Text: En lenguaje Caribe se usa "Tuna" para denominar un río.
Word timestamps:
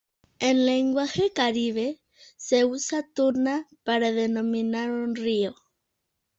En 0.39 0.65
lenguaje 0.65 1.31
Caribe 1.31 2.01
se 2.35 2.65
usa 2.65 3.03
"Tuna" 3.13 3.67
para 3.83 4.11
denominar 4.11 4.89
un 4.89 5.13
río. 5.15 5.53